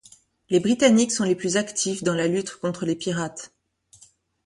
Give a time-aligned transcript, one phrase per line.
[0.49, 3.53] Les Britanniques sont les plus actifs dans la lutte contre les pirates.